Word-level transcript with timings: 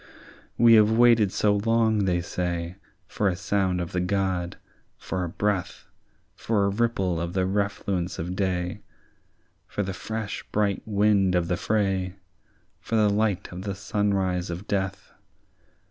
"We 0.57 0.73
have 0.73 0.89
waited 0.91 1.31
so 1.31 1.57
long," 1.57 2.05
they 2.05 2.21
say, 2.21 2.77
"For 3.05 3.27
a 3.29 3.35
sound 3.35 3.79
of 3.79 3.91
the 3.91 4.01
God, 4.01 4.57
for 4.97 5.23
a 5.23 5.29
breath, 5.29 5.85
For 6.33 6.65
a 6.65 6.69
ripple 6.69 7.21
of 7.21 7.33
the 7.33 7.45
refluence 7.45 8.17
of 8.17 8.35
day, 8.35 8.81
For 9.67 9.83
the 9.83 9.93
fresh 9.93 10.43
bright 10.51 10.81
wind 10.87 11.35
of 11.35 11.49
the 11.49 11.55
fray, 11.55 12.15
For 12.79 12.95
the 12.95 13.11
light 13.11 13.51
of 13.51 13.61
the 13.61 13.75
sunrise 13.75 14.49
of 14.49 14.65
death. 14.65 15.11